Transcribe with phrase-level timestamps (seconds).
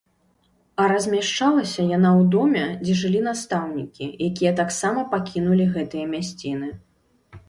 [0.83, 6.69] А размяшчалася яна ў доме, дзе жылі настаўнікі, якія таксама пакінулі гэтыя мясціны.